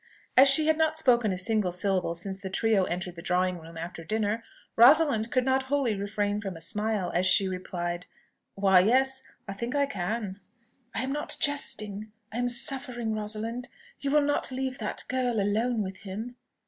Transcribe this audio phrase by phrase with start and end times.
[0.35, 3.77] As she had not spoken a single syllable since the trio entered the drawing room
[3.77, 4.43] after dinner,
[4.75, 8.07] Rosalind could not wholly refrain from a smile as she replied
[8.55, 10.39] "Why, yes; I think I can."
[10.95, 13.67] "I am not jesting; I am suffering, Rosalind.
[13.99, 16.35] You will not leave that girl alone with him?"